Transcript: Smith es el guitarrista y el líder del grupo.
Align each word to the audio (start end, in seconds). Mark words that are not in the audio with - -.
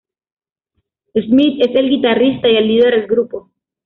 Smith 1.13 1.61
es 1.63 1.75
el 1.75 1.91
guitarrista 1.91 2.49
y 2.49 2.55
el 2.57 2.67
líder 2.67 2.89
del 2.95 3.07
grupo. 3.07 3.51